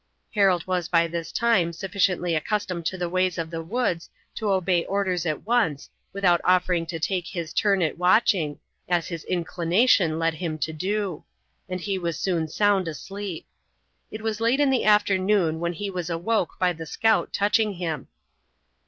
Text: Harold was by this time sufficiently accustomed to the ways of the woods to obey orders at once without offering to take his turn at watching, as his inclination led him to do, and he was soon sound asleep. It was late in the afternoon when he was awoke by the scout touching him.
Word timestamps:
Harold 0.33 0.65
was 0.65 0.87
by 0.87 1.05
this 1.05 1.31
time 1.31 1.71
sufficiently 1.71 2.33
accustomed 2.33 2.83
to 2.83 2.97
the 2.97 3.07
ways 3.07 3.37
of 3.37 3.51
the 3.51 3.61
woods 3.61 4.09
to 4.33 4.49
obey 4.49 4.83
orders 4.85 5.27
at 5.27 5.45
once 5.45 5.91
without 6.11 6.41
offering 6.43 6.87
to 6.87 6.99
take 6.99 7.27
his 7.27 7.53
turn 7.53 7.83
at 7.83 7.99
watching, 7.99 8.57
as 8.89 9.09
his 9.09 9.23
inclination 9.25 10.17
led 10.17 10.33
him 10.33 10.57
to 10.57 10.73
do, 10.73 11.23
and 11.69 11.81
he 11.81 11.99
was 11.99 12.17
soon 12.17 12.47
sound 12.47 12.87
asleep. 12.87 13.45
It 14.09 14.23
was 14.23 14.41
late 14.41 14.59
in 14.59 14.71
the 14.71 14.85
afternoon 14.85 15.59
when 15.59 15.73
he 15.73 15.91
was 15.91 16.09
awoke 16.09 16.57
by 16.57 16.73
the 16.73 16.87
scout 16.87 17.31
touching 17.31 17.73
him. 17.73 18.07